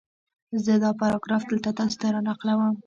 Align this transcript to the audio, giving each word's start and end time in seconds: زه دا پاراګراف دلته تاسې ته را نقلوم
زه 0.63 0.73
دا 0.83 0.91
پاراګراف 0.99 1.43
دلته 1.47 1.69
تاسې 1.79 1.95
ته 2.01 2.07
را 2.13 2.21
نقلوم 2.29 2.73